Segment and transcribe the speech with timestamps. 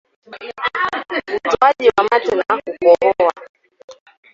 [1.35, 3.33] Utoaji wa mate na kukohoa